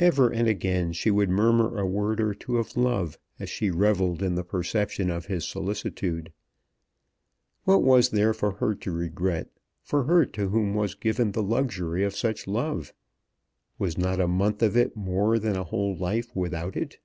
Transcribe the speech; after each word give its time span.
Ever 0.00 0.30
and 0.32 0.48
again 0.48 0.92
she 0.92 1.12
would 1.12 1.30
murmur 1.30 1.78
a 1.78 1.86
word 1.86 2.20
or 2.20 2.34
two 2.34 2.58
of 2.58 2.76
love 2.76 3.20
as 3.38 3.48
she 3.48 3.70
revelled 3.70 4.20
in 4.20 4.34
the 4.34 4.42
perception 4.42 5.10
of 5.10 5.26
his 5.26 5.46
solicitude. 5.46 6.32
What 7.62 7.84
was 7.84 8.08
there 8.10 8.34
for 8.34 8.54
her 8.56 8.74
to 8.74 8.90
regret, 8.90 9.50
for 9.80 10.02
her 10.06 10.26
to 10.26 10.48
whom 10.48 10.74
was 10.74 10.96
given 10.96 11.30
the 11.30 11.42
luxury 11.44 12.02
of 12.02 12.16
such 12.16 12.48
love? 12.48 12.92
Was 13.78 13.96
not 13.96 14.18
a 14.20 14.26
month 14.26 14.60
of 14.60 14.76
it 14.76 14.96
more 14.96 15.38
than 15.38 15.54
a 15.54 15.62
whole 15.62 15.96
life 15.96 16.34
without 16.34 16.74
it? 16.76 16.98